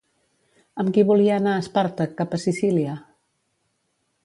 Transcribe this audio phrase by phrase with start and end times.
[0.83, 2.99] Amb qui volia anar Espàrtac cap a Sicília?